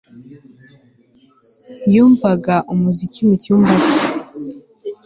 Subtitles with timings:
[1.93, 4.05] Yumvaga umuziki mu cyumba cye